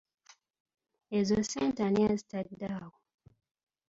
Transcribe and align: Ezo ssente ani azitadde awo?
Ezo 1.17 1.37
ssente 1.43 1.81
ani 1.87 2.01
azitadde 2.11 2.67
awo? 2.79 2.97